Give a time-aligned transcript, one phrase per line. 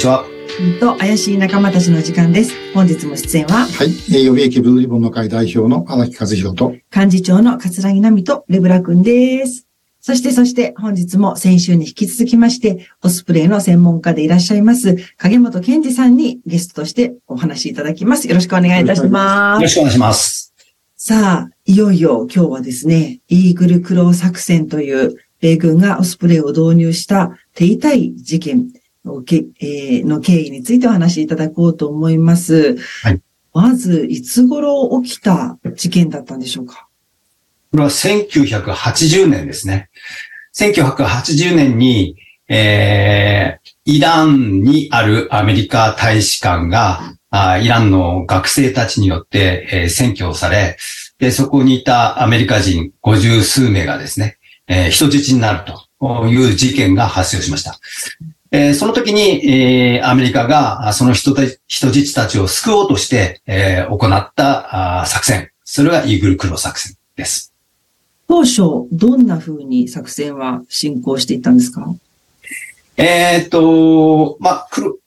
[0.00, 0.24] ちは。
[0.80, 2.54] と怪しい仲間たちの時間です。
[2.72, 3.88] 本日も出演は、はい。
[3.88, 9.66] えー予備役ブルーリボンの会代表の荒木和弘と、幹事長の桂木奈美とレブラ君です。
[10.00, 18.26] そして、そして、本日も先週に引き続きまして、オスプレイの専門家でいらっしゃいます、影本健二さんにゲストとしてお話しいただきます。
[18.26, 19.58] よろしくお願いいたします。
[19.58, 20.54] よろしくお願いします。
[20.96, 28.79] さあ、いよいよ今日はですね、イーグルクロー作戦という米軍がオスプレイを導入した手痛い事件の
[29.24, 32.76] け、えーの経緯についてお話しいただこうと思います。
[33.02, 33.20] はい
[33.52, 36.86] まず、いつ頃起きた事件だったんでしょうか？
[37.72, 39.90] これは1980年ですね。
[40.54, 42.14] 1980年に、
[42.48, 50.76] えー、イランにあるアメリカ大使館が、あーイランの学生たちによって、えー占拠をされ、
[51.18, 55.64] で、そこにいたアメリカ人50数名がですね、えー人質になる
[56.00, 57.80] という事件が発生しました。
[58.52, 65.50] えーその時に、えーアメリカがあその人た人質たちを救おうとして、えー行ったあー作戦。
[65.64, 67.54] それがイーグルクロー作戦です。
[68.26, 71.94] 当初、どんな風に作戦は進行していったんですか？
[72.96, 75.00] えーっと、まあ、くる、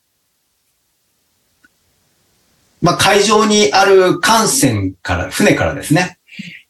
[2.81, 6.17] まあ、海上にある艦船から、船からですね、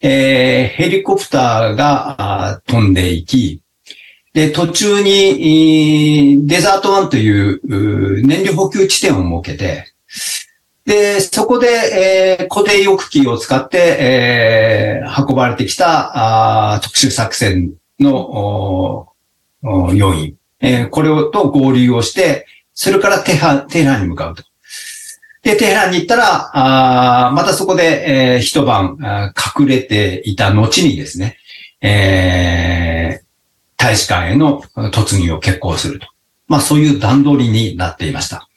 [0.01, 3.62] えーヘリコプターが飛んでいき、
[4.33, 9.93] で、途中に、デザートワンという燃料補給地点を設けて、
[10.85, 11.67] で、そこで、
[12.39, 19.07] えー固定翼機を使って、えー運ばれてきたあ特殊作戦の
[19.93, 24.43] 要員、えーこれをと合流をして、それからテハテヘランに向かうと。
[25.43, 31.37] で、テヘランに行ったら、あまたそこで、えー一晩あ隠れていた後にですね、
[31.81, 33.22] えー
[33.83, 34.61] 大使館への
[34.93, 36.07] 突入を決行すると。
[36.47, 38.47] まあそういう段取りになっていました。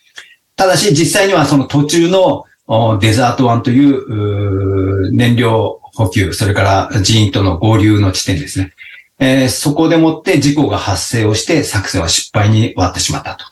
[0.54, 8.72] ただし実際にはその途中のおデザートワンという燃料補給、それから人員との合流の地点ですね。
[9.18, 13.44] えーそこでもって事故が発生をして作戦は失敗に終わってしまったと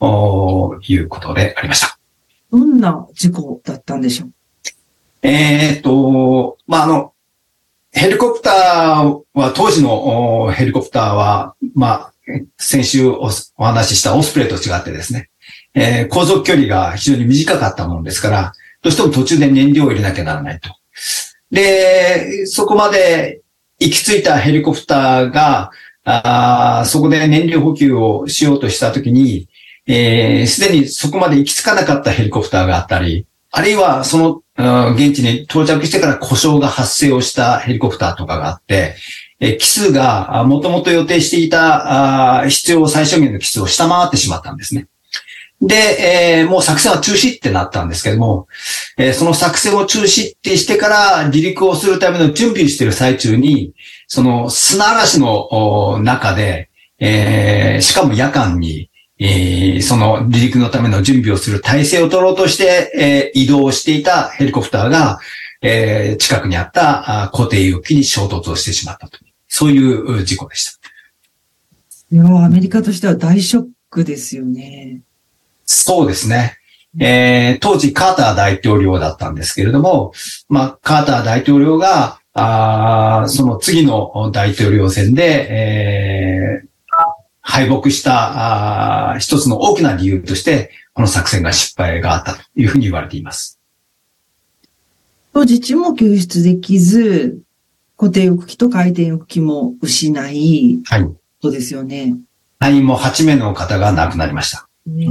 [0.00, 1.98] おいうことでありました。
[2.50, 4.32] どんな事故だったんでしょう？
[5.22, 7.12] えーっと、まあ、あの、
[7.92, 12.12] ヘリコプターは、当時のヘリコプターは、まあ、
[12.58, 15.30] 先週お話ししたオスプレイと違ってですね、
[15.74, 20.70] えー航続距離が非常に短かったものですから、どうしても途中で燃料を入れなきゃならないと。
[21.50, 23.40] で、そこまで
[23.78, 25.70] 行き着いたヘリコプターが、
[26.04, 29.48] あーそこで燃料補給をしようとしたときに、
[29.86, 34.42] えーすでにそこまで行き着かなかったヘリコプターがあったり、あるいはその、
[34.94, 38.96] 現地に到着してから故障が発生をしたヘリコプターとかがあって、
[39.40, 44.88] えー機数がもともと予定していたあ必要最小限の機数を下回ってしまったんですね。
[45.60, 45.74] で、
[46.40, 48.48] えーもう作戦は中止ってなったんですけども、
[48.96, 53.72] えーその作戦を中止ってしてから離陸をするための準備をしている最中に、
[54.08, 58.87] その砂嵐の中で、えーしかも夜間に、
[59.20, 65.18] えーその離陸のための準備をする体制を取ろうとして、えー移動していたヘリコプターが、
[65.62, 69.18] えー近くにあったあ固定翼機に衝突をしてしまったと。
[69.48, 70.78] そういうう事故でした。
[72.10, 75.00] いやーアメリカとしては大ショックですよね。
[75.64, 76.56] そうですね。
[77.00, 80.12] えー当時カーター大統領だったんですけれども、
[80.48, 86.67] まあ、カーター大統領が、あーその次の大統領選で、えー
[87.50, 93.58] 敗北したあー一つの大きな理由として、この作戦が失敗があったというふうに言われています。
[95.32, 97.40] 人質も救出できず、
[97.96, 101.10] 固定翼機と回転翼機も失い、はい。
[101.40, 102.16] そうですよね。
[102.58, 104.68] 隊員も8名の方が亡くなりました。
[104.86, 105.08] ね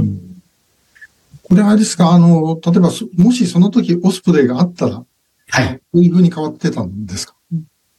[1.42, 5.02] これあれですか、あの、例えばそ、もしその時オスプレイがあったら、
[5.50, 5.78] はい。
[5.78, 7.34] こういう風に変わってたんですか？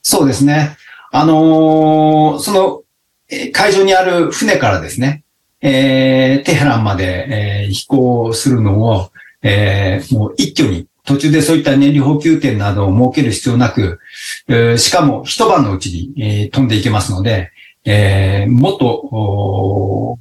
[0.02, 0.78] そうですね。
[1.12, 2.84] あのーその、
[3.30, 5.24] え会場にある船からですね、
[5.62, 9.12] えーテヘランまで、えー飛行するのを、
[9.44, 14.00] えーもう一挙に、途中でそういった燃料補給点などを設ける必要なく、
[14.48, 17.52] えーしかも一晩のうちに、えー飛んでいけますので、
[17.86, 20.20] えーもっと、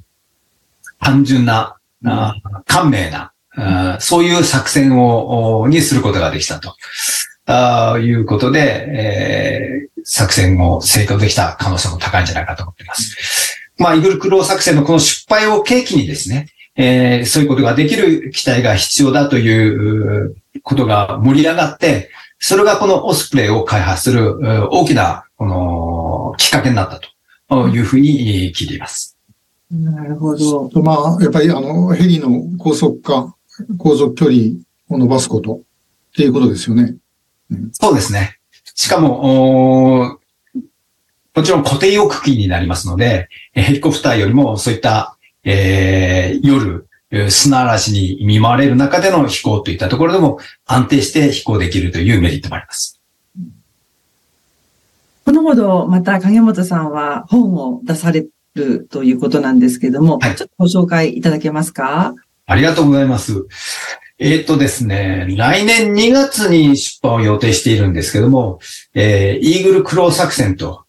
[0.99, 2.35] 単純な、あ
[2.65, 6.75] 簡明な、あそういう作戦を、にすることができたと。
[7.51, 13.59] あいうことで、えー作戦を成功できた可能性も高いんじゃないかと思っています。
[13.77, 22.09] まあ、イーグルクロー作戦のこの失敗を契機にですね、えーそういうことができる機体が必要だということが盛り上がって、
[22.39, 26.99] それがこのオスプレイを開発するう大きな、この、きっかけになった
[27.49, 29.17] というふうに聞いています。
[29.69, 30.69] なるほど。
[30.81, 33.35] まあ、やっぱりあの、ヘリの高速化、
[33.77, 34.37] 航続距離
[34.87, 35.61] を伸ばすことっ
[36.15, 36.95] ていうことですよね。
[37.73, 38.38] そうですね。
[38.79, 40.19] しかも、お
[41.35, 53.01] もちろん固定翼機になりますので、ヘリコプターよりもそういった、えー夜、えー砂嵐に見舞われる中での飛行といったところでも安定して飛行できるというメリットもあります。
[55.25, 62.15] このほど、また影本さんは本を出されるということなんですけども、はいちょっとご紹介いただけますか？
[62.45, 63.45] ありがとうございます。
[64.21, 68.59] えーっとですね、来年2月に出版を予定しているんですけども、
[68.93, 70.85] えーイーグルクロー作戦と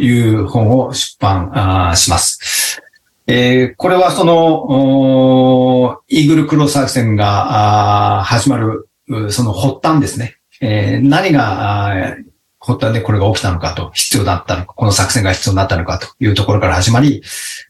[0.00, 2.82] いう本を出版します。
[3.28, 8.88] えーこれはその、イーグルクロー作戦が始まる、
[9.30, 10.38] その発端ですね。
[10.60, 12.16] えー何が
[12.58, 17.22] 発端でこれが起きたのかと、必要だったのか、この作戦が必要になったのかというところから始まり、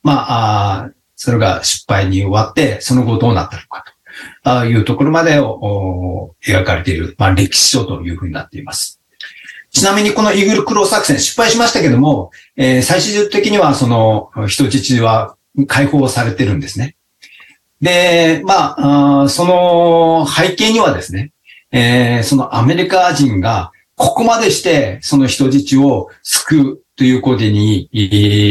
[0.02, 3.97] まあ、あそれが失敗に終わって、その後どうなったのかと
[4.42, 9.00] ああいうところまでを描かれている、まあ、歴史書というふうになっています。
[9.70, 15.36] ちなみにこのイーグルクロー作戦失敗しましたけども、えー最終的にはその人質は
[15.66, 16.96] 解放されてるんですね。
[17.80, 21.32] で、まあ、その背景にはですね、
[21.70, 27.88] えーそのアメリカ人がここまでしてその人質を救うということに、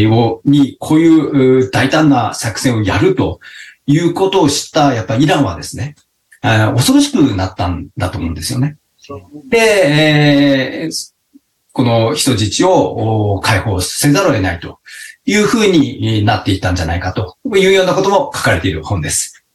[0.10, 3.42] を、に、こういう大胆な作戦をやると
[3.88, 5.96] いうことを知った、やっぱイランはですね、
[6.42, 8.78] 恐ろしくなったんだと思うんですよね。
[9.50, 11.14] で、えー
[11.74, 14.80] この人質をお解放せざるを得ないと
[15.26, 19.46] いうふうになっていったんじゃないかというようなことも書かれている本です。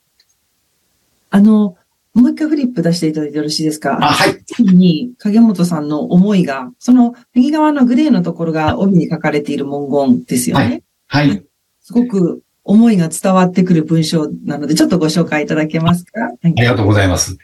[1.30, 1.76] あの、
[2.14, 3.98] もう一回フリップ出していただいてよろしいですか？
[4.00, 4.40] あ、はい。
[4.60, 10.84] 帯に影本さんの思いが、その右側のグレーのところが帯に書かれている文言ですよね。
[11.08, 11.42] ははいい。
[11.80, 16.20] すごく思いが伝わってくる文章なので、ちょっとご紹介いただけますか？
[16.44, 17.36] ありがとうございます。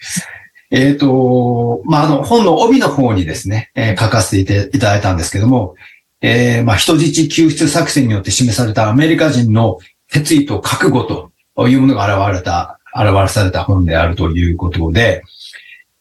[0.70, 5.74] えっ、と、まあ、あの、本の帯の方にですね、えー書かせていただいたんですけども、
[6.20, 9.78] えーまあ、人質救出作戦によって示されたアメリカ人の
[10.10, 11.04] 決意と覚悟
[11.56, 15.22] というものが現れた、表された本であるということで、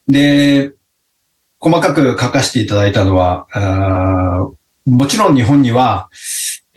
[0.07, 0.73] で、
[1.59, 4.47] 細かく書かせていただいたのは、あ
[4.85, 6.09] もちろん日本には、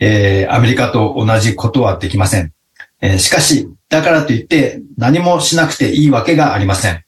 [0.03, 2.51] えーアメリカと同じことはできません。
[3.01, 7.05] えーしかし、だからといって何もしなくていいわけがありません。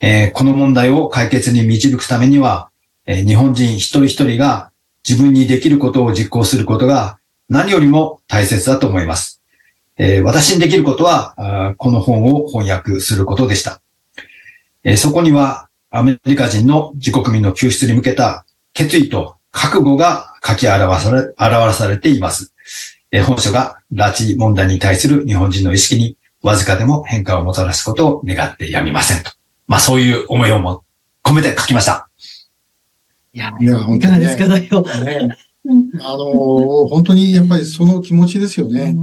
[0.00, 2.70] えーこの問題を解決に導くためには、
[3.06, 4.72] えー日本人一人一人が
[5.08, 7.18] 自分にできることを実行することが
[7.48, 9.40] 何よりも大切だと思います。
[9.96, 13.80] えー私にできることは、この本を翻訳することでした。
[14.82, 22.52] えそこにはアメリカ人の自国民の救出に向けた決意と覚悟が書き表され、表されています。
[23.10, 29.30] えー本書が拉致問題に対する日本人の意識にわずかでも変化をもたらすことを願ってやみませんと。
[29.66, 30.84] まあそういう思いをも
[31.24, 32.08] 込めて書きました。
[33.32, 35.28] いや、いや、本当にねいかがですか、代
[36.00, 38.94] あのー本当にやっぱりその気持ちですよね。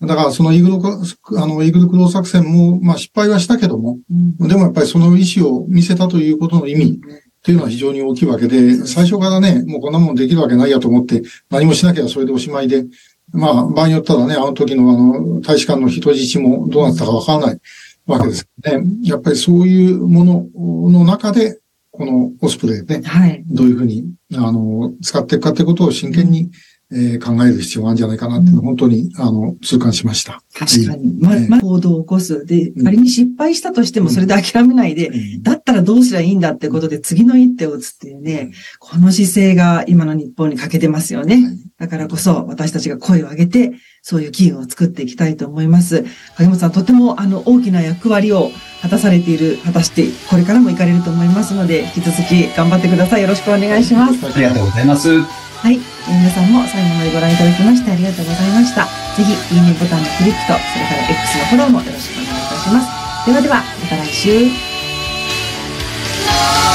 [0.00, 0.78] だからそのイーグル
[1.22, 7.00] ク、あの、イーグルクロー作戦も、まあ失敗はしたけども、うんでもやっぱりその意思を見せたということの意味
[7.42, 12.84] っていうのは非常に大きいわけで、最初からね、もうこんなもんできるわけないやと思って、何もしなきゃそれでおしまいで、
[13.32, 17.60] まあ場合によったらね、あの時のあの、大使館の人質もどうなったかわからない
[18.06, 18.84] わけですね。
[19.02, 20.46] やっぱりそういうもの
[20.92, 21.58] の中で、
[21.90, 23.42] このオスプレイね、はい。
[23.48, 26.50] どういうふうに、あの、使っていくかってことを真剣に、
[26.92, 30.42] えー考える必要があるんじゃないかなっていうのを本当に、あの、痛感しました。
[30.54, 31.18] 確かに。
[31.20, 32.44] ま、ええま、行動を起こす。
[32.44, 41.42] でう、ん仮に失敗したとしてもそれで諦めないで、だったらどうすりゃいいんだってことで次の一手を打つっていうね、この姿勢が今の日本に欠けてますよね。
[41.78, 43.72] だからこそ私たちが声を上げて、
[44.02, 46.04] そういう機運を作っていきたいと思います。
[46.36, 48.50] 影本さん、とてもあの大きな役割を
[48.82, 53.22] 果たされている、果たしてこれからも行かれると思いますので、引き続き頑張ってください。
[53.22, 54.26] よろしくお願いします。
[54.26, 55.41] ありがとうございます。
[55.62, 55.78] はい。
[56.08, 58.84] 皆さんも最後までご覧いただきましてありがとうございました。
[59.16, 62.86] ぜひ、いいねボタンのクリックと、それから X のフォローもよろしくお願いいたします。
[63.26, 64.50] ではでは、また来週。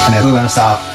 [0.05, 0.86] ありがとうございました。